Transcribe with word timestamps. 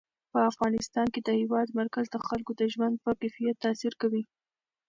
په 0.31 0.39
افغانستان 0.51 1.07
کې 1.13 1.21
د 1.23 1.29
هېواد 1.41 1.67
مرکز 1.79 2.05
د 2.11 2.17
خلکو 2.27 2.51
د 2.59 2.61
ژوند 2.73 2.95
په 3.03 3.11
کیفیت 3.19 3.55
تاثیر 3.65 3.93
کوي. 4.01 4.23